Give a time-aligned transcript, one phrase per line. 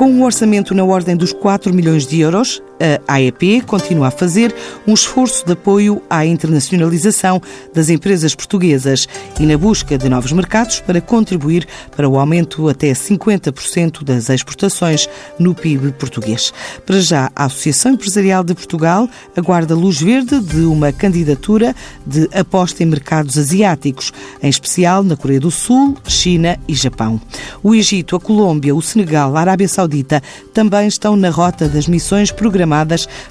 [0.00, 2.62] Com um orçamento na ordem dos 4 milhões de euros,
[3.06, 4.54] a AEP continua a fazer
[4.86, 7.40] um esforço de apoio à internacionalização
[7.74, 9.06] das empresas portuguesas
[9.38, 15.08] e na busca de novos mercados para contribuir para o aumento até 50% das exportações
[15.38, 16.52] no PIB português.
[16.86, 21.74] Para já, a Associação Empresarial de Portugal aguarda luz verde de uma candidatura
[22.06, 24.12] de aposta em mercados asiáticos,
[24.42, 27.20] em especial na Coreia do Sul, China e Japão.
[27.62, 30.22] O Egito, a Colômbia, o Senegal, a Arábia Saudita
[30.54, 32.69] também estão na rota das missões programadas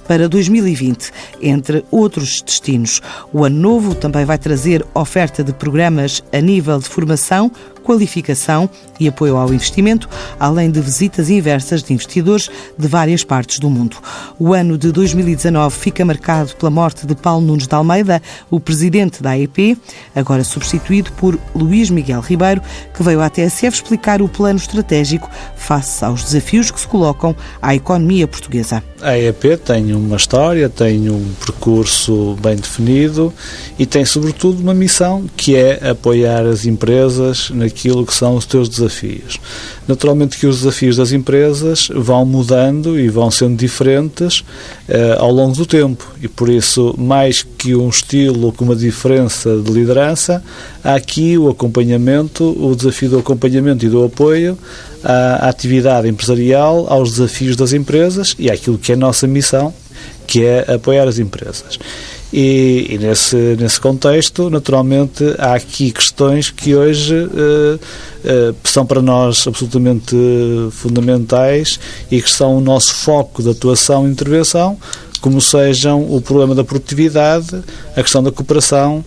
[0.08, 1.12] para 2020,
[1.42, 3.02] entre outros destinos.
[3.32, 8.70] O ano novo também vai trazer oferta de programas a nível de formação, qualificação
[9.00, 13.98] e apoio ao investimento, além de visitas inversas de investidores de várias partes do mundo.
[14.38, 19.23] O ano de 2019 fica marcado pela morte de Paulo Nunes de Almeida, o presidente
[19.23, 19.78] da AEP,
[20.16, 22.62] agora substituído por Luís Miguel Ribeiro,
[22.94, 27.73] que veio à TSF explicar o plano estratégico face aos desafios que se colocam à
[27.73, 28.84] economia portuguesa.
[29.02, 33.34] A AEP tem uma história, tem um percurso bem definido
[33.78, 38.45] e tem, sobretudo, uma missão que é apoiar as empresas naquilo aquilo que são os
[38.45, 39.39] teus desafios.
[39.88, 44.44] Naturalmente que os desafios das empresas vão mudando e vão sendo diferentes
[44.88, 49.58] eh, ao longo do tempo e por isso, mais que um estilo que uma diferença
[49.58, 50.44] de liderança,
[50.84, 54.58] há aqui o acompanhamento, o desafio do acompanhamento e do apoio
[55.03, 59.73] à atividade empresarial, aos desafios das empresas e àquilo que é a nossa missão,
[60.28, 61.80] que é apoiar as empresas.
[62.31, 69.02] E, e, nesse, nesse contexto, naturalmente, há aqui questões que hoje uh, uh, são para
[69.02, 70.16] nós absolutamente
[70.72, 71.80] fundamentais
[72.11, 74.77] e que são o nosso foco de atuação e intervenção,
[75.22, 77.61] como sejam o problema da produtividade,
[77.95, 79.03] a questão da cooperação,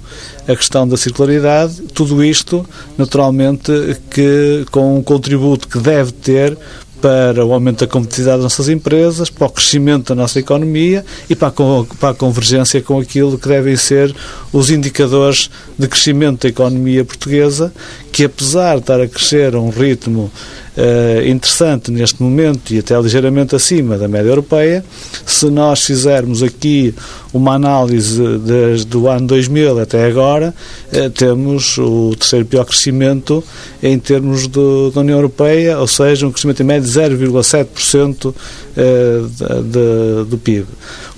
[0.46, 2.66] a questão da circularidade, tudo isto,
[2.98, 3.72] naturalmente,
[4.10, 6.58] que com um contributo que deve ter
[7.03, 11.35] para o aumento da competitividade das nossas empresas, para o crescimento da nossa economia e
[11.35, 11.52] para a,
[11.98, 14.14] para a convergência com aquilo que devem ser
[14.52, 17.73] os indicadores de crescimento da economia portuguesa,
[18.12, 20.30] que apesar de estar a crescer a um ritmo
[20.77, 24.85] uh, interessante neste momento e até ligeiramente acima da média europeia,
[25.24, 26.95] se nós fizermos aqui
[27.33, 30.55] uma análise desde o ano 2000 até agora,
[30.92, 33.42] uh, temos o terceiro pior crescimento
[33.83, 40.39] em termos do, da União Europeia, ou seja, um crescimento em média 0,7% uh, do
[40.39, 40.67] PIB.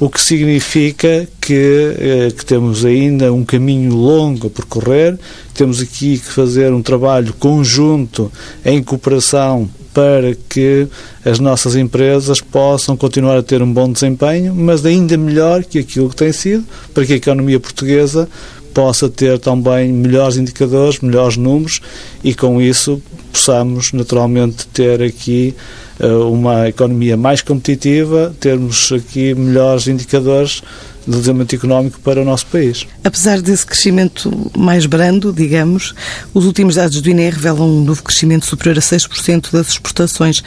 [0.00, 5.18] O que significa que, que temos ainda um caminho longo a percorrer,
[5.54, 8.30] temos aqui que fazer um trabalho conjunto
[8.64, 10.88] em cooperação para que
[11.24, 16.10] as nossas empresas possam continuar a ter um bom desempenho, mas ainda melhor que aquilo
[16.10, 18.28] que tem sido, para que a economia portuguesa
[18.74, 21.80] possa ter também melhores indicadores, melhores números
[22.22, 23.00] e com isso
[23.32, 25.54] possamos naturalmente ter aqui
[26.00, 30.62] uh, uma economia mais competitiva, termos aqui melhores indicadores
[31.06, 32.86] de desenvolvimento económico para o nosso país.
[33.02, 35.94] Apesar desse crescimento mais brando, digamos,
[36.32, 40.42] os últimos dados do INE revelam um novo crescimento superior a 6% das exportações.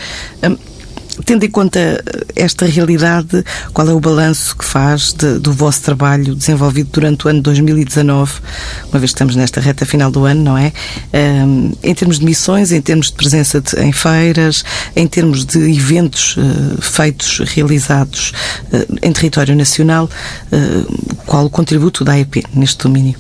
[1.26, 5.82] Tendo em conta eh, esta realidade, qual é o balanço que faz de, do vosso
[5.82, 8.34] trabalho desenvolvido durante o ano 2019,
[8.90, 10.72] uma vez que estamos nesta reta final do ano, não é?
[11.14, 14.64] Um, em termos de missões, em termos de presença de, em feiras,
[14.96, 18.34] em termos de eventos uh, feitos, realizados
[18.72, 20.10] uh, em território nacional,
[20.52, 23.16] uh, qual o contributo da AEP neste domínio?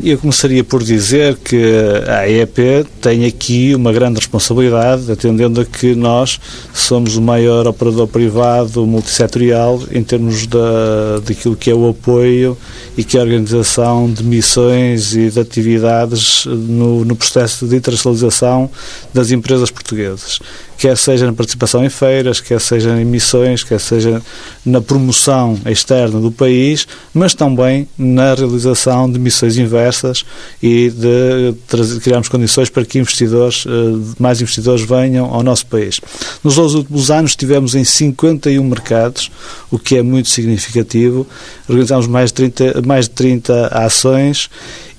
[0.00, 1.62] Eu começaria por dizer que
[2.08, 6.40] a AEP tem aqui uma grande responsabilidade, atendendo a que nós
[6.72, 12.56] somos o maior operador privado multissetorial em termos da, daquilo que é o apoio
[12.96, 18.70] e que é a organização de missões e de atividades no, no processo de internacionalização
[19.12, 20.40] das empresas portuguesas.
[20.78, 24.20] Quer seja na participação em feiras, quer seja em missões, quer seja
[24.64, 30.24] na promoção externa do país, mas também na realização de missões inversas
[30.62, 33.70] e de, de criarmos condições para que investidores, eh,
[34.18, 36.00] mais investidores venham ao nosso país.
[36.42, 39.30] Nos últimos anos estivemos em 51 mercados,
[39.70, 41.26] o que é muito significativo.
[41.68, 44.48] Organizamos mais de 30, mais de 30 ações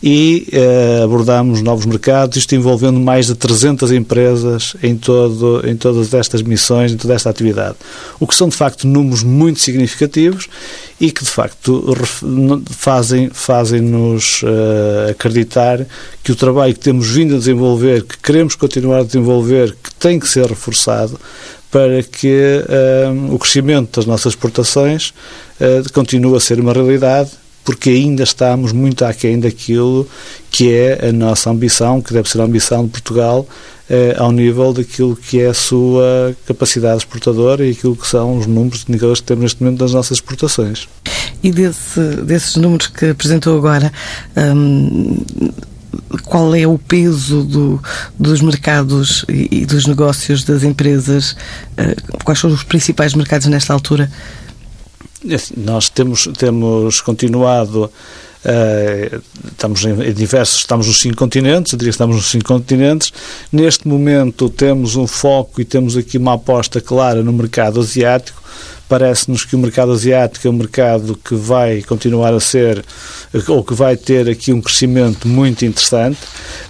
[0.06, 6.14] e eh, abordamos novos mercados, isto envolvendo mais de 300 empresas em, todo, em todas
[6.14, 7.78] estas missões, em toda esta atividade.
[8.20, 10.50] O que são, de facto, números muito significativos
[11.00, 11.96] e que, de facto,
[12.72, 15.86] fazem, fazem-nos eh, acreditar
[16.22, 20.20] que o trabalho que temos vindo a desenvolver, que queremos continuar a desenvolver, que tem
[20.20, 21.18] que ser reforçado,
[21.72, 25.14] para que eh, o crescimento das nossas exportações
[25.94, 27.32] continue a ser uma realidade
[27.64, 30.08] porque ainda estamos muito aquém daquilo
[30.52, 33.48] que é a nossa ambição, que deve ser a ambição de Portugal,
[33.90, 38.46] eh, ao nível daquilo que é a sua capacidade exportadora e aquilo que são os
[38.46, 40.88] números de indicadores que temos neste momento das nossas exportações.
[41.44, 43.92] E desse, desses números que apresentou agora,
[44.38, 45.22] hum,
[46.24, 47.82] qual é o peso do,
[48.18, 51.32] dos mercados e, e, dos negócios das empresas?
[51.78, 54.10] Uh, quais são os principais mercados nesta altura?
[55.58, 57.92] Nós temos, temos continuado
[58.44, 63.14] Uh, estamos em diversos, estamos nos cinco continentes, eu diria que estamos nos cinco continentes.
[63.50, 68.44] Neste momento temos um foco e temos aqui uma aposta clara no mercado asiático.
[68.88, 72.84] Parece-nos que o mercado asiático é um mercado que vai continuar a ser,
[73.48, 76.20] ou que vai ter aqui um crescimento muito interessante,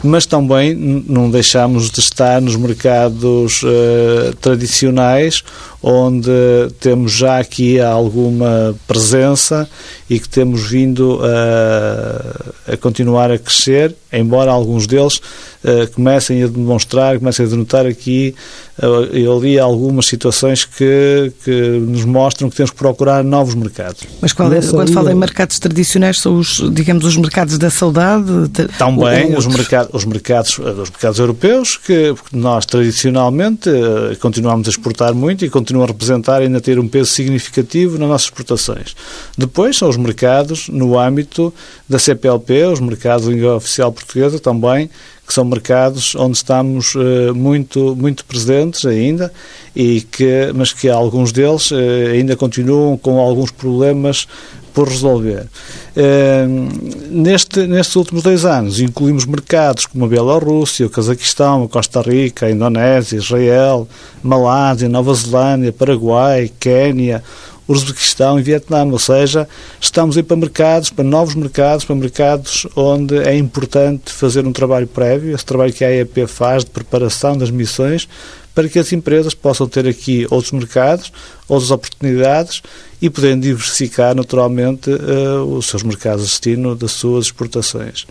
[0.03, 5.43] mas também não deixamos de estar nos mercados uh, tradicionais,
[5.81, 6.31] onde
[6.79, 9.67] temos já aqui alguma presença
[10.09, 16.47] e que temos vindo a, a continuar a crescer, embora alguns deles uh, comecem a
[16.47, 18.33] demonstrar, comecem a denotar aqui
[18.81, 24.01] uh, ali algumas situações que, que nos mostram que temos que procurar novos mercados.
[24.21, 28.49] Mas qual é, quando fala em mercados tradicionais, são os, digamos, os mercados da saudade?
[28.77, 35.13] Também os, mercado, os, mercados, os mercados europeus, que nós tradicionalmente uh, continuamos a exportar
[35.13, 38.95] muito e continuam a representar e ainda ter um peso significativo nas nossas exportações.
[39.37, 41.53] Depois são os mercados no âmbito
[41.87, 44.89] da CPLP, os mercados de língua oficial portuguesa também,
[45.25, 49.31] que são mercados onde estamos uh, muito, muito presentes ainda,
[49.75, 51.75] e que, mas que alguns deles uh,
[52.11, 54.27] ainda continuam com alguns problemas
[54.73, 55.47] por resolver.
[55.95, 62.01] Uh, neste, nestes últimos dois anos, incluímos mercados como a Bielorrússia, o Cazaquistão, a Costa
[62.01, 63.87] Rica, a Indonésia, Israel,
[64.23, 67.23] Malásia, Nova Zelândia, Paraguai, Quénia,
[67.67, 69.47] Uzbequistão e Vietnã, ou seja,
[69.79, 74.85] estamos aí para mercados, para novos mercados, para mercados onde é importante fazer um trabalho
[74.85, 78.09] prévio, esse trabalho que a AEP faz de preparação das missões,
[78.53, 81.11] para que as empresas possam ter aqui outros mercados,
[81.47, 82.61] outras oportunidades
[83.01, 88.05] e poderem diversificar naturalmente uh, os seus mercados de destino das suas exportações.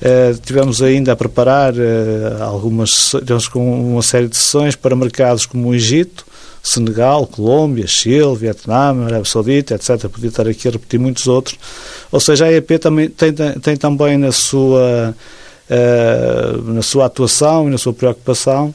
[0.00, 3.12] Uh, tivemos ainda a preparar uh, algumas,
[3.52, 6.24] com uma série de sessões para mercados como o Egito,
[6.62, 10.08] Senegal, Colômbia, Chile, Vietnã, Arábia Saudita, etc.
[10.08, 11.58] Podia estar aqui a repetir muitos outros.
[12.12, 15.14] Ou seja, a EEP também, tem, tem também na sua,
[16.64, 18.74] na sua atuação e na sua preocupação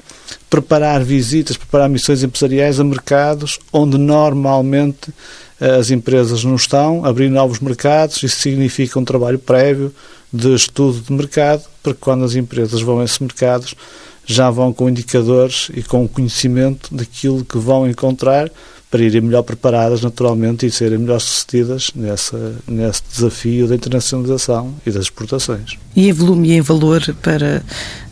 [0.50, 7.30] preparar visitas, preparar missões empresariais a mercados onde normalmente uh, as empresas não estão, abrir
[7.30, 8.24] novos mercados.
[8.24, 9.94] Isso significa um trabalho prévio
[10.32, 13.76] de estudo de mercado para que quando as empresas vão a esses mercados
[14.26, 18.50] já vão com indicadores e com conhecimento daquilo que vão encontrar
[18.96, 24.92] para irem melhor preparadas, naturalmente, e serem melhor sucedidas nessa, nesse desafio da internacionalização e
[24.92, 25.78] das exportações.
[25.94, 27.62] E em volume e em valor para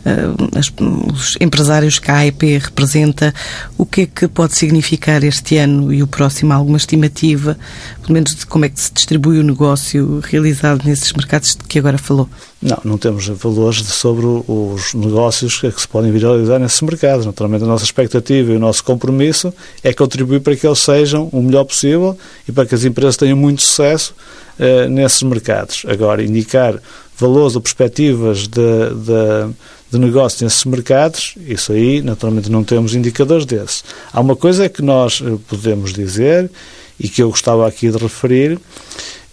[0.04, 0.70] uh, as,
[1.10, 3.32] os empresários que a AEP representa,
[3.78, 6.52] o que é que pode significar este ano e o próximo?
[6.52, 7.56] alguma estimativa,
[8.02, 11.78] pelo menos de como é que se distribui o negócio realizado nesses mercados de que
[11.78, 12.28] agora falou?
[12.64, 17.26] Não, não temos valores sobre os negócios que se podem viralizar nesses mercados.
[17.26, 19.52] Naturalmente, a nossa expectativa e o nosso compromisso
[19.82, 22.16] é contribuir para que eles sejam o melhor possível
[22.48, 24.14] e para que as empresas tenham muito sucesso
[24.58, 25.84] uh, nesses mercados.
[25.86, 26.80] Agora, indicar
[27.18, 29.54] valores ou perspectivas de, de,
[29.90, 33.84] de negócio nesses mercados, isso aí, naturalmente, não temos indicadores desses.
[34.10, 36.50] Há uma coisa que nós eh, podemos dizer
[36.98, 38.58] e que eu gostava aqui de referir,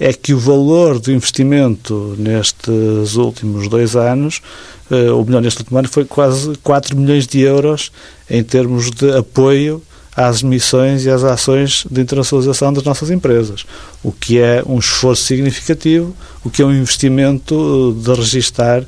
[0.01, 4.41] é que o valor do investimento nestes últimos dois anos,
[4.89, 7.91] uh, ou melhor, neste último ano, foi quase 4 milhões de euros
[8.27, 9.79] em termos de apoio
[10.15, 13.63] às missões e às ações de internacionalização das nossas empresas,
[14.01, 18.84] o que é um esforço significativo, o que é um investimento de registar,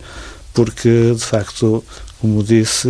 [0.51, 1.84] porque, de facto,
[2.20, 2.89] como disse,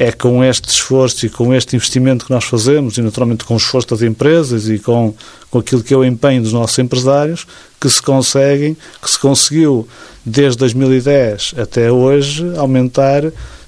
[0.00, 3.56] é, com este esforço e com este investimento que nós fazemos, e naturalmente com o
[3.56, 5.12] esforço das empresas e com,
[5.50, 7.44] com aquilo que é o empenho dos nossos empresários,
[7.80, 9.88] que se conseguem, que se conseguiu
[10.24, 13.24] desde 2010 até hoje aumentar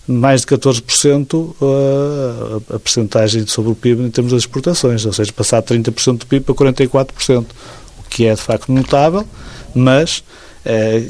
[0.06, 5.12] mais de 14% a, a, a percentagem sobre o PIB em termos das exportações, ou
[5.12, 7.44] seja, passar de 30% do PIB para 44%,
[7.98, 9.26] o que é de facto notável,
[9.74, 10.22] mas,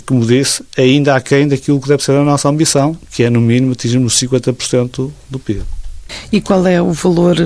[0.06, 3.72] como disse, ainda aquém daquilo que deve ser a nossa ambição, que é no mínimo
[3.72, 5.62] atingirmos 50% do PIB.
[6.32, 7.36] E qual é o valor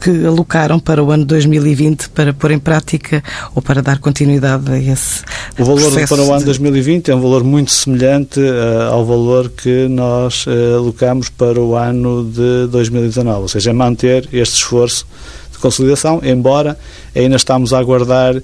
[0.00, 3.22] que alocaram para o ano 2020 para pôr em prática
[3.54, 5.22] ou para dar continuidade a esse
[5.58, 9.88] O valor para o ano 2020 é um valor muito semelhante uh, ao valor que
[9.88, 15.06] nós uh, alocamos para o ano de 2019, ou seja, é manter este esforço
[15.43, 16.78] de consolidação, embora
[17.16, 18.34] ainda estamos a aguardar,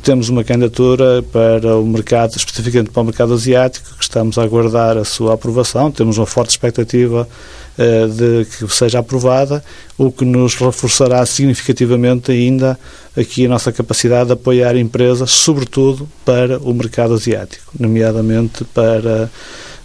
[0.00, 4.96] temos uma candidatura para o mercado, especificamente para o mercado asiático, que estamos a aguardar
[4.96, 7.28] a sua aprovação, temos uma forte expectativa
[7.76, 9.64] uh, de que seja aprovada,
[9.98, 12.78] o que nos reforçará significativamente ainda
[13.16, 19.28] aqui a nossa capacidade de apoiar empresas, sobretudo para o mercado asiático, nomeadamente para,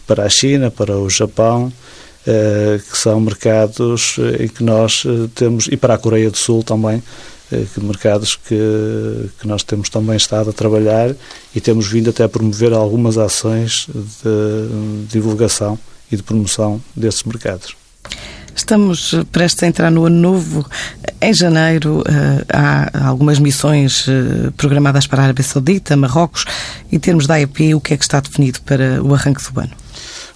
[0.05, 1.73] para a China, para o Japão,
[2.23, 6.63] que são mercados eh, em que nós eh, temos, e para a Coreia do Sul
[6.63, 7.03] também,
[7.75, 11.13] que mercados que, que nós temos também estado a trabalhar
[11.53, 15.77] e temos vindo até a promover algumas ações de divulgação
[16.11, 17.75] e de promoção desses mercados.
[18.55, 20.67] Estamos prestes a entrar no ano novo.
[21.21, 22.03] Em janeiro
[22.51, 24.07] há algumas missões
[24.57, 26.45] programadas para a Arábia Saudita, Marrocos.
[26.91, 29.83] Em termos da AEP, o que é que está definido para o arranque do ano?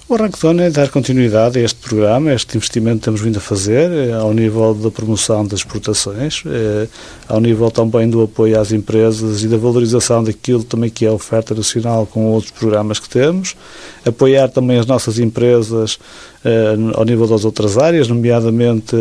[0.09, 3.41] O Arranque é dar continuidade a este programa, a este investimento que temos vindo a
[3.41, 6.87] fazer, eh, ao nível da promoção das exportações, eh,
[7.27, 11.11] ao nível também do apoio às empresas e da valorização daquilo também que é a
[11.11, 13.57] oferta nacional com outros programas que temos,
[14.05, 15.99] apoiar também as nossas empresas
[16.45, 18.95] eh, ao nível das outras áreas, nomeadamente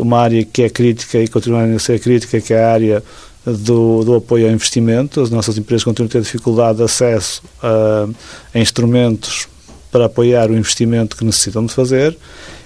[0.00, 3.02] uma área que é crítica e continuar a ser crítica, que é a área
[3.44, 5.20] do, do, apoio ao investimento.
[5.20, 8.08] As nossas empresas continuam a ter dificuldade de acesso a,
[8.54, 9.46] a instrumentos
[9.92, 12.16] para apoiar o investimento que necessitam de fazer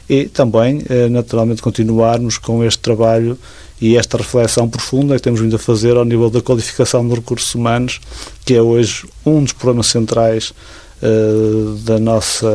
[0.09, 3.37] e também, eh, naturalmente, continuarmos com este trabalho
[3.81, 7.55] e esta reflexão profunda que temos vindo a fazer ao nível da qualificação dos recursos
[7.55, 8.01] humanos,
[8.45, 10.55] que é hoje um dos problemas centrais
[11.03, 12.49] uh, da nossa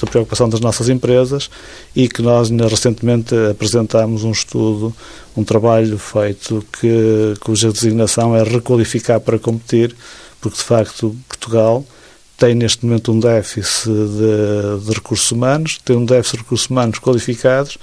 [0.00, 1.48] da preocupação das nossas empresas
[1.94, 4.94] e que nós recentemente apresentámos um estudo,
[5.34, 9.96] um trabalho feito que cuja designação é requalificar para competir,
[10.40, 11.84] porque de facto Portugal
[12.36, 16.98] tem neste momento um déficit de, de, recursos humanos, tem um déficit de recursos humanos
[16.98, 17.78] qualificados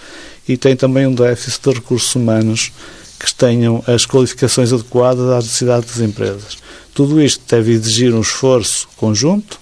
[0.47, 2.71] e tem também um déficit de recursos humanos
[3.19, 6.57] que tenham as qualificações adequadas às necessidades das empresas.
[6.93, 9.59] Tudo isto deve exigir um esforço conjunto,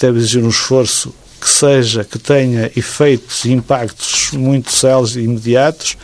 [0.00, 5.96] deve exigir um esforço que seja, que tenha efeitos e impactos muito céleres e imediatos,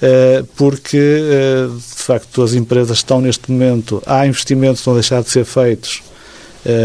[0.00, 4.96] eh, porque, eh, de facto, as empresas estão neste momento, há investimentos que estão a
[4.96, 6.02] deixar de ser feitos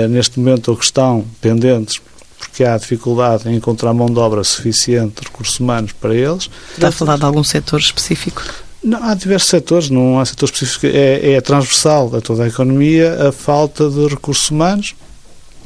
[0.09, 2.01] neste momento, ou que estão pendentes
[2.39, 6.49] porque há dificuldade em encontrar mão de obra suficiente, recursos humanos para eles.
[6.73, 8.41] Está a falar de algum setor específico?
[8.81, 13.27] Não, há diversos setores, não há setor específico, é, é transversal a toda a economia
[13.27, 14.95] a falta de recursos humanos,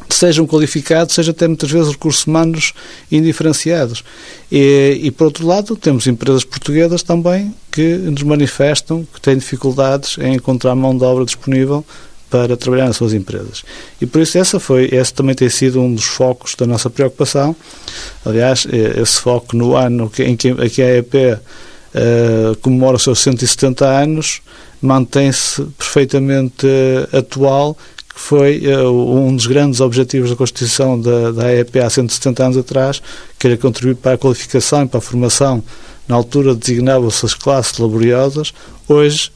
[0.10, 2.74] sejam qualificados, seja até muitas vezes recursos humanos
[3.12, 4.04] indiferenciados.
[4.52, 10.18] E, e, por outro lado, temos empresas portuguesas também que nos manifestam que têm dificuldades
[10.18, 11.86] em encontrar mão de obra disponível
[12.34, 13.64] para trabalhar nas suas empresas.
[14.02, 17.56] E por isso essa foi, esse também tem sido um dos focos da nossa preocupação.
[18.26, 21.40] Aliás, é, esse foco no ano em que, a EEP uh,
[21.94, 24.42] eh, comemora os seus 170 anos
[24.82, 27.78] mantém-se perfeitamente uh, atual,
[28.12, 32.58] que foi uh, um dos grandes objetivos da Constituição da, da EEP há 170 anos
[32.58, 33.00] atrás,
[33.38, 35.64] que era contribuir para a qualificação e para a formação.
[36.08, 38.52] Na altura designavam-se as classes laboriosas,
[38.88, 39.32] hoje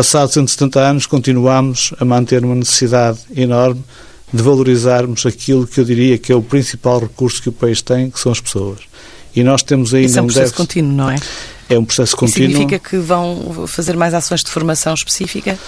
[0.00, 3.84] passados 170 anos, continuamos a manter uma necessidade enorme
[4.32, 8.08] de valorizarmos aquilo que eu diria que é o principal recurso que o país tem,
[8.08, 8.78] que são as pessoas.
[9.36, 11.16] E nós temos ainda Isso é um processo um contínuo, não é?
[11.68, 12.48] É um processo contínuo.
[12.48, 15.58] E significa que vão fazer mais ações de formação específica?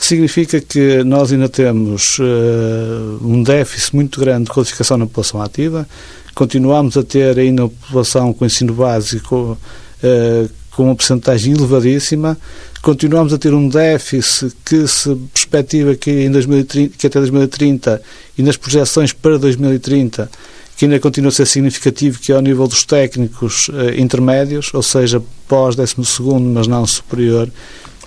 [0.00, 5.86] Significa que nós ainda temos uh, um déficit muito grande de qualificação na população ativa,
[6.34, 9.58] continuamos a ter ainda uma população com ensino básico
[10.02, 12.38] uh, com uma porcentagem elevadíssima,
[12.80, 18.02] continuamos a ter um déficit que se perspectiva que, em 2030, que até 2030
[18.38, 20.30] e nas projeções para 2030
[20.76, 24.82] que ainda continua a ser significativo, que é ao nível dos técnicos eh, intermédios, ou
[24.82, 25.94] seja, pós 12
[26.40, 27.48] mas não superior,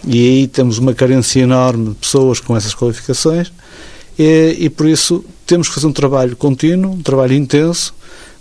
[0.06, 3.50] e aí temos uma carência enorme de pessoas com essas qualificações,
[4.20, 7.94] e, e por isso temos que fazer um trabalho contínuo, um trabalho intenso,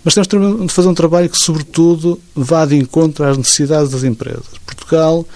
[0.05, 4.45] mas temos de fazer um trabalho que, sobretudo, vá de encontro às necessidades das empresas.
[4.67, 5.27] Portugal,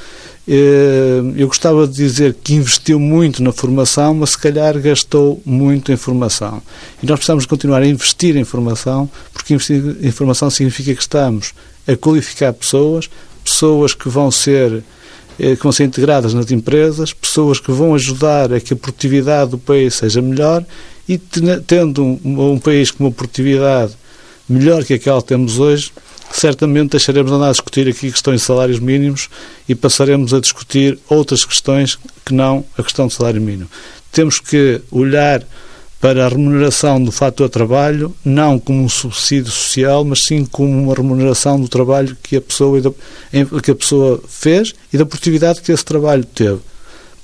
[0.47, 5.91] eh, eu gostava de dizer que investiu muito na formação, mas se calhar gastou muito
[5.91, 6.63] em formação.
[7.03, 11.55] E nós precisamos continuar a investir em formação, porque investir em formação significa que estamos
[11.87, 13.09] a qualificar pessoas,
[13.43, 14.85] pessoas que vão ser
[15.39, 19.53] eh, que vão ser integradas nas empresas, pessoas que vão ajudar a que a produtividade
[19.53, 20.65] do país seja melhor
[21.09, 23.97] e tendo um, um país com uma produtividade
[24.49, 25.93] melhor que aquela que temos hoje,
[26.31, 29.29] certamente deixaremos de andar a discutir aqui questões de salários mínimos
[29.69, 33.69] e passaremos a discutir outras questões que não a questão do salário mínimo.
[34.13, 35.45] Temos que olhar
[36.01, 40.95] para a remuneração do fator trabalho, não como um subsídio social, mas sim como uma
[40.95, 42.81] remuneração do trabalho que a pessoa,
[43.63, 46.61] que a pessoa fez e da produtividade que esse trabalho teve.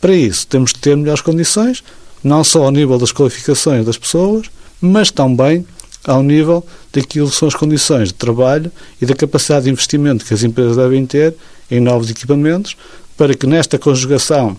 [0.01, 1.85] Para isso, temos de ter melhores condições,
[2.23, 4.51] não só ao nível das qualificações das pessoas,
[4.81, 5.65] mas também
[6.05, 8.71] ao nível daquilo que são as condições de trabalho
[9.01, 11.35] e da capacidade de investimento que as empresas devem ter
[11.71, 12.77] em novos equipamentos,
[13.17, 14.57] para que nesta conjugação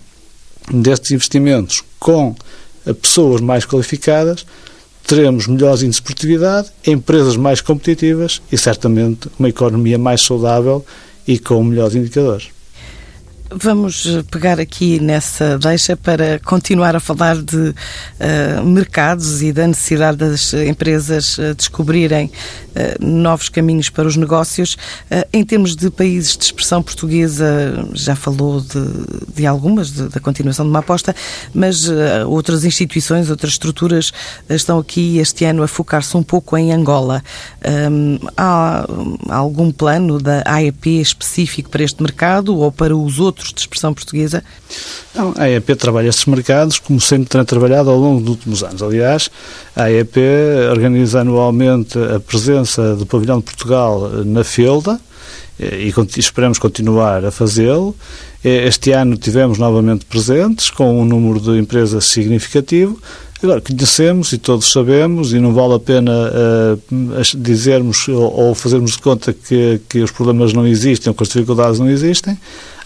[0.72, 2.34] destes investimentos com
[3.00, 4.44] pessoas mais qualificadas,
[5.06, 10.84] teremos melhores índices de produtividade, empresas mais competitivas e certamente uma economia mais saudável
[11.26, 12.55] e com melhores indicadores.
[13.48, 19.68] Vamos eh, pegar aqui nessa deixa para continuar a falar de uh, mercados e da
[19.68, 24.76] necessidade das empresas uh, descobrirem uh, novos caminhos para os negócios.
[25.32, 30.64] em termos de países de expressão portuguesa, já falou de, de algumas, de, da continuação
[30.64, 31.14] de uma aposta,
[31.54, 31.88] mas
[32.26, 34.12] outras instituições, outras estruturas
[34.48, 37.22] estão aqui este ano a focar-se um pouco em Angola.
[37.90, 38.86] Um, há,
[39.28, 43.35] há algum plano da AEP específico para este mercado ou para os outros?
[43.36, 44.42] Outros de expressão portuguesa?
[45.14, 48.82] Não, a AEP trabalha estes mercados como sempre tem trabalhado ao longo dos últimos anos.
[48.82, 49.30] Aliás,
[49.74, 50.18] a AEP
[50.70, 54.98] organiza anualmente a presença do Pavilhão de Portugal na Felda
[55.58, 57.94] e esperamos continuar a fazê-lo.
[58.44, 63.00] Este ano tivemos novamente presentes com um número de empresas significativo.
[63.42, 68.92] Agora, conhecemos e todos sabemos, e não vale a pena uh, dizermos ou, ou, fazermos
[68.92, 72.36] de conta que, que os problemas não existem ou que as dificuldades não existem.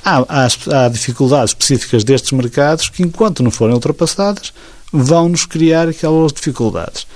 [0.05, 4.53] Há, há, há dificuldades específicas destes mercados que, enquanto não forem ultrapassadas,
[4.93, 7.07] vão-nos criar aquelas dificuldades.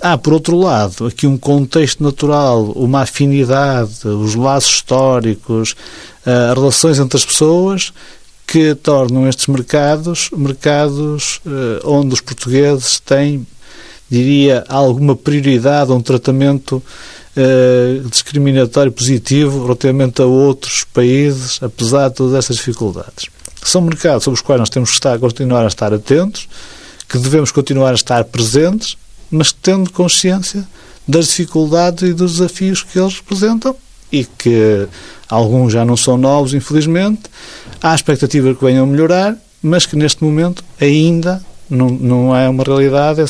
[0.00, 5.76] Há, por outro lado, aqui um contexto natural, uma afinidade, os laços históricos,
[6.26, 7.92] uh, relações entre as pessoas
[8.44, 13.46] que tornam estes mercados mercados uh, onde os portugueses têm,
[14.10, 16.82] diria, alguma prioridade, um tratamento
[17.36, 23.26] uh, discriminatório positivo relativamente a outros países, apesar de todas estas dificuldades.
[23.64, 26.48] São mercados sobre os quais nós temos que estar, continuar a estar atentos,
[27.08, 28.96] que devemos continuar a estar presentes,
[29.30, 30.66] mas tendo consciência
[31.06, 33.74] das dificuldades e dos desafios que eles representam
[34.10, 34.86] e que
[35.28, 37.22] alguns já não são novos, infelizmente.
[37.82, 41.42] Há expectativa que venham a melhorar, mas que neste momento ainda
[41.72, 43.22] não, não é uma realidade.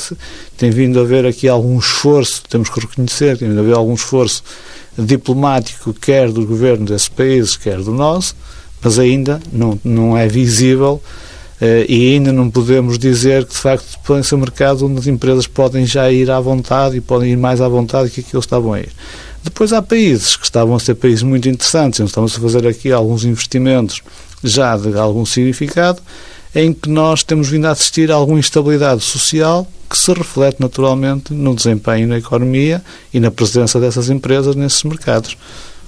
[0.57, 3.95] Tem vindo a haver aqui algum esforço, temos que reconhecer, tem vindo a haver algum
[3.95, 4.43] esforço
[4.99, 8.37] diplomático, quer do governo desses países, quer do nosso,
[8.83, 11.01] mas ainda não, não é visível
[11.61, 15.07] uh, e ainda não podemos dizer que, de facto, pode ser um mercado onde as
[15.07, 18.75] empresas podem já ir à vontade e podem ir mais à vontade que aquilo estavam
[18.75, 18.91] a ir.
[19.43, 23.25] Depois há países que estavam a ser países muito interessantes, estamos a fazer aqui alguns
[23.25, 24.03] investimentos
[24.45, 26.01] já de algum significado,
[26.55, 31.33] em que nós temos vindo a assistir a alguma instabilidade social que se reflete naturalmente
[31.33, 35.37] no desempenho na economia e na presença dessas empresas nesses mercados.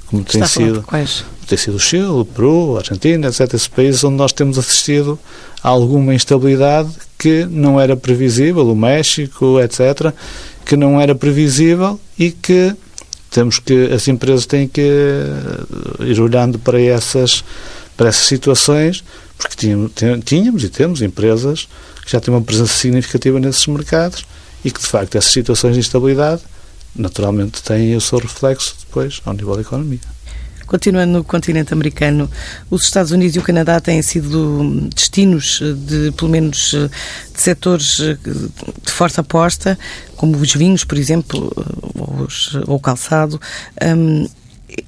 [0.07, 1.25] Como Está tem sido, quais?
[1.47, 3.55] tem sido o Chile, o Peru, a Argentina, etc.
[3.55, 5.19] Esses países onde nós temos assistido
[5.63, 10.13] a alguma instabilidade que não era previsível, o México, etc.,
[10.65, 12.75] que não era previsível e que
[13.31, 14.83] temos que as empresas têm que
[16.01, 17.43] ir olhando para essas
[17.97, 19.05] para essas situações
[19.37, 19.93] porque tínhamos,
[20.25, 21.69] tínhamos e temos empresas
[22.05, 24.25] que já têm uma presença significativa nesses mercados
[24.65, 26.43] e que, de facto, essas situações de instabilidade
[26.95, 30.01] naturalmente têm o seu reflexo depois ao nível da economia.
[30.67, 32.31] Continuando no continente americano,
[32.71, 38.91] os Estados Unidos e o Canadá têm sido destinos de, pelo menos, de setores de
[38.91, 39.79] forte aposta,
[40.17, 41.53] como os vinhos, por exemplo,
[41.95, 43.39] ou, o calçado.
[43.83, 44.27] Um,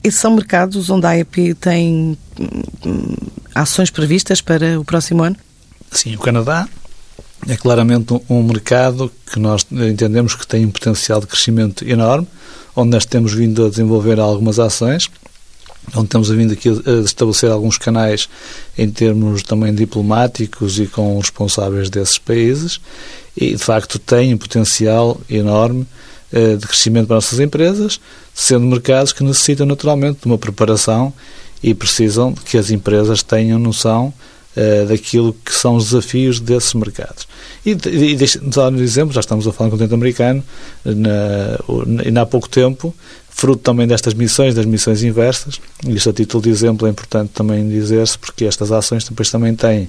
[0.03, 2.17] esses são mercados onde a AEP tem
[3.55, 5.37] ações previstas para o próximo ano?
[5.91, 6.69] Sim, o Canadá
[7.49, 12.27] é claramente um mercado que nós entendemos que tem um potencial de crescimento enorme,
[12.75, 15.09] onde nós temos vindo a desenvolver algumas ações,
[15.95, 18.29] onde temos vindo aqui a estabelecer alguns canais
[18.77, 22.81] em termos também diplomáticos e com responsáveis desses países,
[23.37, 25.87] e de facto tem um potencial enorme
[26.33, 28.01] eh, de crescimento para as nossas empresas,
[28.39, 31.11] sendo mercados que necessitam naturalmente de uma preparação
[31.63, 34.13] e precisam que as empresas tenham noção
[34.55, 37.27] uh, daquilo que são os desafios desses mercados.
[37.65, 40.45] E, e, deixe-me dar um exemplo, já estamos a falar no continente americano,
[40.85, 42.95] na, há pouco tempo,
[43.31, 47.67] fruto também destas missões, das missões inversas, isto a título de exemplo é importante também
[47.67, 49.89] dizer-se, porque estas ações depois também têm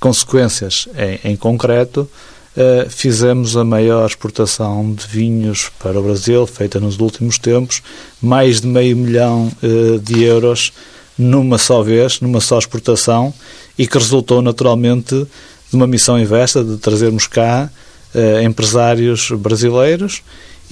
[0.00, 2.10] consequências em, em concreto,
[2.56, 7.82] Uh, fizemos a maior exportação de vinhos para o Brasil, feita nos últimos tempos,
[8.22, 10.72] mais de meio milhão uh, de euros
[11.18, 13.34] numa só vez, numa só exportação,
[13.76, 17.68] e que resultou naturalmente de uma missão inversa, de trazermos cá
[18.14, 20.22] uh, empresários brasileiros,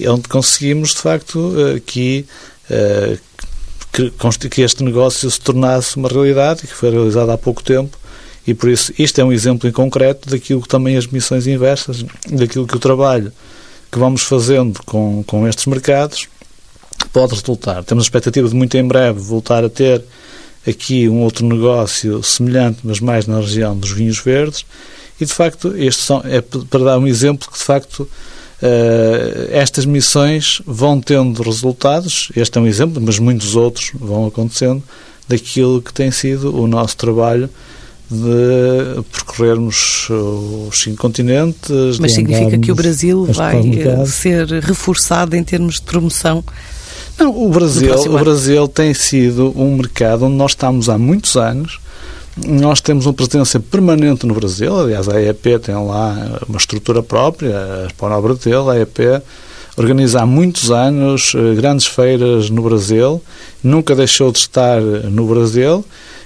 [0.07, 1.53] onde conseguimos, de facto,
[1.85, 2.25] que,
[4.49, 7.97] que este negócio se tornasse uma realidade que foi realizado há pouco tempo
[8.45, 12.05] e por isso isto é um exemplo em concreto daquilo que também as missões inversas,
[12.29, 13.31] daquilo que o trabalho
[13.91, 16.27] que vamos fazendo com, com estes mercados
[17.11, 17.83] pode resultar.
[17.83, 20.03] Temos a expectativa de muito em breve voltar a ter
[20.67, 24.65] aqui um outro negócio semelhante, mas mais na região dos vinhos verdes.
[25.21, 28.09] E de facto, estes são, é para dar um exemplo que de facto
[28.63, 34.81] Uh, estas missões vão tendo resultados, este é um exemplo, mas muitos outros vão acontecendo,
[35.27, 37.49] daquilo que tem sido o nosso trabalho
[38.13, 41.99] de percorrermos os cinco continentes.
[41.99, 46.43] Mas significa que o Brasil vai eh, ser reforçado em termos de promoção?
[47.17, 51.79] Não, o Brasil, o Brasil tem sido um mercado onde nós estamos há muitos anos
[52.35, 57.55] nós temos uma presença permanente no Brasil, aliás, a EEP tem lá uma estrutura própria,
[57.55, 59.21] a Expo Brasil, a EEP
[59.77, 63.21] organiza há muitos anos eh, grandes feiras no Brasil,
[63.63, 65.85] nunca deixou de estar no Brasil,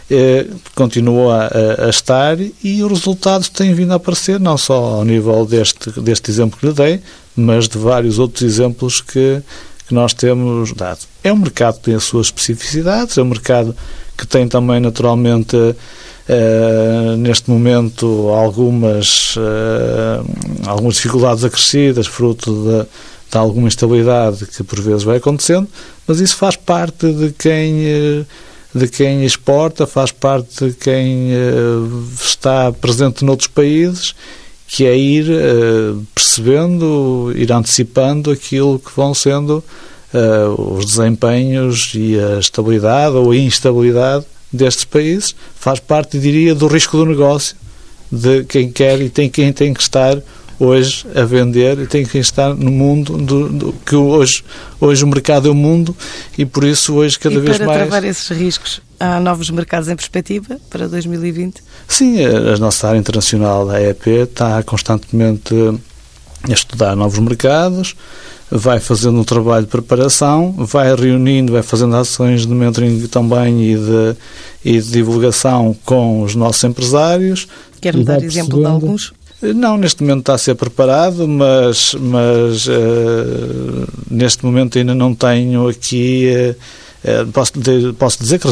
[0.10, 5.06] eh, continua a, a, estar e os resultados têm vindo a aparecer, não só ao
[5.06, 7.02] nível deste, deste exemplo que lhe dei,
[7.36, 9.42] mas de vários outros exemplos que,
[9.86, 11.00] que nós temos dado.
[11.24, 13.76] É um mercado que tem as suas especificidades, é um mercado
[14.18, 15.58] que tem também naturalmente
[16.30, 24.82] Uh, neste momento algumas, uh, algumas dificuldades acrescidas, fruto de, de, alguma instabilidade que por
[24.82, 25.70] vezes vai acontecendo,
[26.06, 28.26] mas isso faz parte de quem,
[28.78, 31.30] de quem exporta, faz parte de quem
[32.22, 34.14] está presente noutros países,
[34.68, 35.26] que é ir
[36.14, 39.64] percebendo, ir antecipando aquilo que vão sendo
[40.58, 45.36] os desempenhos e a estabilidade ou a instabilidade destes países.
[45.56, 47.56] Faz parte, diria, do risco do negócio
[48.12, 50.18] de quem quer e tem quem tem que estar
[50.60, 54.44] hoje a vender e tem que estar no mundo do, do, que hoje
[54.80, 55.96] hoje o mercado é o mundo
[56.38, 59.88] e por isso hoje cada e vez mais para travar esses riscos há novos mercados
[59.88, 65.54] em perspectiva para 2020 sim a nossa área internacional da EEP está constantemente
[66.44, 67.96] a estudar novos mercados
[68.50, 73.76] vai fazendo um trabalho de preparação, vai reunindo, vai fazendo ações de mentoring também e
[73.76, 74.16] de,
[74.64, 77.48] e de divulgação com os nossos empresários.
[77.82, 79.14] Quer-me dar exemplo de alguns?
[79.42, 85.68] Não, neste momento está a ser preparado, mas, mas uh, neste momento ainda não tenho
[85.68, 86.56] aqui.
[87.04, 87.54] Uh, posso,
[88.00, 88.48] posso, dizer que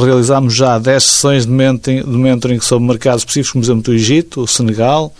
[0.00, 4.40] realizámos já 10 sessões de mentoring, de mentoring sobre mercados específicos, como exemplo o Egito,
[4.40, 5.12] o Senegal,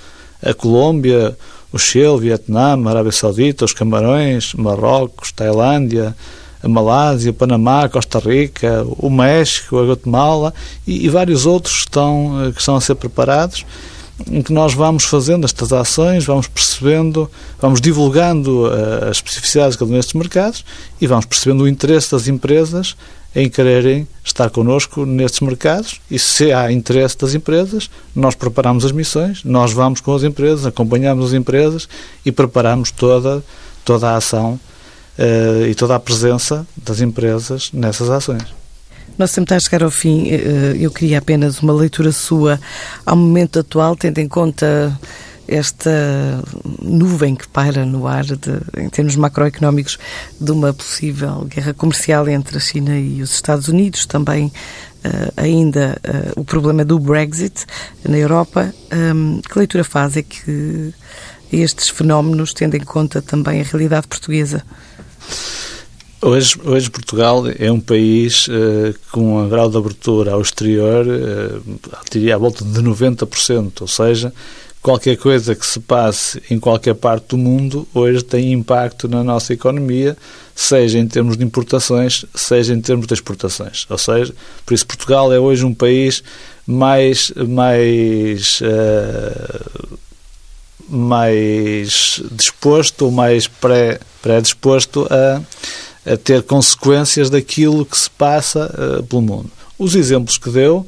[0.42, 1.36] a Colômbia,
[1.70, 6.16] o Chile, o Vietnã, a Arábia Saudita, os Camarões, Marrocos, Tailândia,
[6.62, 10.54] a Malásia, Panamá, Costa Rica, o México, a Guatemala
[10.86, 13.66] e, e vários outros que estão, que estão a ser preparados
[14.30, 17.30] em que nós vamos fazendo estas ações, vamos percebendo,
[17.60, 20.64] vamos divulgando uh, as especificidades de cada um destes mercados
[21.00, 22.96] e vamos percebendo o interesse das empresas
[23.34, 28.92] em quererem estar connosco nestes mercados e se há interesse das empresas, nós preparamos as
[28.92, 31.88] missões, nós vamos com as empresas, acompanhamos as empresas
[32.26, 33.42] e preparamos toda,
[33.84, 34.58] toda a ação
[35.18, 38.59] uh, e toda a presença das empresas nessas ações.
[39.20, 40.30] Nosso tempo está a chegar ao fim.
[40.30, 42.58] Eh, eu queria apenas uma leitura sua
[43.04, 44.98] ao momento atual, tendo em conta
[45.46, 45.90] esta
[46.80, 49.98] nuvem que paira no ar, de, em termos macroeconómicos,
[50.40, 56.00] de uma possível guerra comercial entre a China e os Estados Unidos, também uh, ainda
[56.02, 57.66] uh, o problema do Brexit
[58.02, 58.72] na Europa.
[58.90, 60.94] Um, que leitura faz é que
[61.52, 64.64] estes fenómenos, tendo em conta também a realidade portuguesa?
[66.22, 71.62] Hoje, hoje Portugal é um país uh, com um grau de abertura ao exterior, uh,
[72.10, 74.30] diria à volta de 90%, ou seja,
[74.82, 79.54] qualquer coisa que se passe em qualquer parte do mundo hoje tem impacto na nossa
[79.54, 80.14] economia,
[80.54, 83.86] seja em termos de importações, seja em termos de exportações.
[83.88, 84.34] Ou seja,
[84.66, 86.22] por isso Portugal é hoje um país
[86.66, 89.98] mais mais uh,
[90.86, 95.40] mais disposto ou mais pré predisposto a,
[96.10, 99.50] a ter consequências daquilo que se passa uh, pelo mundo.
[99.78, 100.84] Os exemplos que deu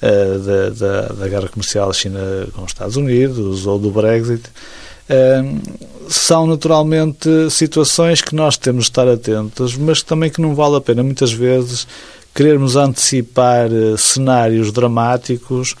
[0.00, 2.18] uh, da, da, da, guerra comercial China
[2.54, 5.60] com os Estados Unidos ou do Brexit, uh,
[6.08, 10.80] são naturalmente situações que nós temos de estar atentos, mas também que não vale a
[10.80, 11.86] pena muitas vezes
[12.34, 15.74] querermos antecipar cenários dramáticos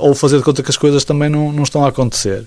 [0.00, 2.46] ou fazer de conta que as coisas também não, não estão a acontecer.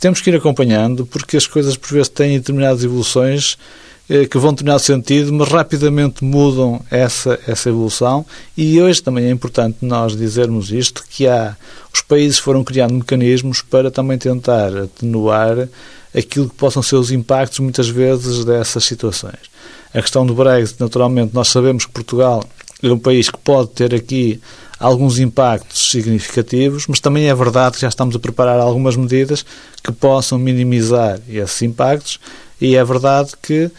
[0.00, 4.52] Temos que ir acompanhando, porque as coisas por vezes têm determinadas evoluções eh, que vão
[4.52, 8.24] determinado sentido, mas rapidamente mudam essa, essa evolução.
[8.56, 11.56] E hoje também é importante nós dizermos isto, que há,
[11.92, 15.68] os países foram criando mecanismos para também tentar atenuar
[16.16, 19.38] aquilo que possam ser os impactos, muitas vezes, dessas situações.
[19.92, 22.44] A questão do Brexit, naturalmente, nós sabemos que Portugal
[22.82, 24.40] é um país que pode ter aqui
[24.84, 29.44] alguns impactos significativos, mas também é verdade que já estamos a preparar algumas medidas
[29.82, 32.20] que possam minimizar esses impactos
[32.60, 33.70] e é verdade que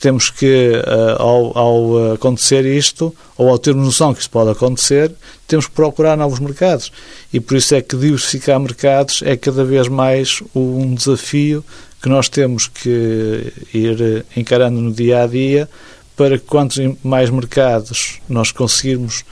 [0.00, 5.12] temos que, eh, ao, ao acontecer isto, ou ao termos noção que isso pode acontecer,
[5.46, 6.90] temos que procurar novos mercados.
[7.32, 11.62] E por isso é que diversificar mercados é cada vez mais um desafio
[12.02, 15.68] que nós temos que ir encarando no dia a dia
[16.16, 19.24] para que quantos mais mercados nós conseguirmos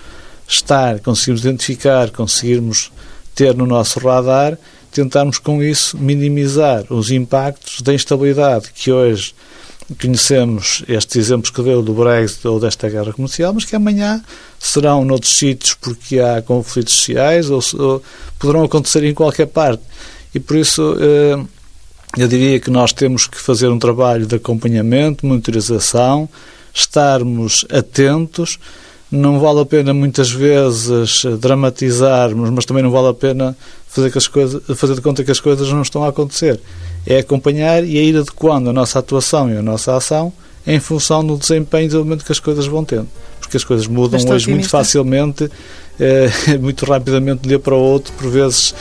[0.52, 2.92] estar, conseguirmos identificar, conseguirmos
[3.34, 4.58] ter no nosso radar,
[4.90, 9.34] tentarmos com isso minimizar os impactos da instabilidade que hoje
[10.00, 14.22] conhecemos estes exemplos que deu do Brexit ou desta guerra comercial, mas que amanhã
[14.58, 18.02] serão noutros sítios porque há conflitos sociais ou, ou
[18.38, 19.82] poderão acontecer em qualquer parte.
[20.34, 21.44] E por isso eh,
[22.16, 26.28] eu diria que nós temos que fazer um trabalho de acompanhamento, monitorização,
[26.72, 28.58] estarmos atentos.
[29.12, 33.55] Não vale a pena muitas vezes dramatizarmos, mas também não vale a pena
[33.87, 36.59] fazer, que as coisas, fazer de conta que as coisas não estão a acontecer.
[37.07, 40.33] É acompanhar e é ir adequando a nossa atuação e a nossa ação
[40.66, 43.09] em função do desempenho e desenvolvimento que as coisas vão tendo.
[43.38, 44.51] Porque as coisas mudam hoje otimista.
[44.51, 45.51] muito facilmente,
[46.01, 48.75] é, muito rapidamente de um dia para o outro, por vezes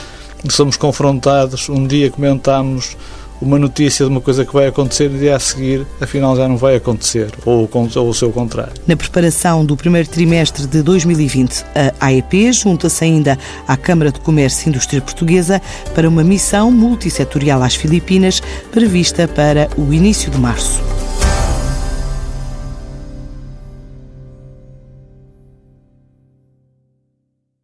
[0.48, 2.96] somos confrontados, um dia comentamos
[3.42, 6.76] uma notícia de uma coisa que vai acontecer e a seguir, afinal, já não vai
[6.76, 8.72] acontecer, ou, ou o seu contrário.
[8.86, 11.64] Na preparação do primeiro trimestre de 2020,
[12.00, 15.60] a AEP junta-se ainda à Câmara de Comércio e Indústria Portuguesa
[15.94, 20.80] para uma missão multissetorial às Filipinas prevista para o início de março.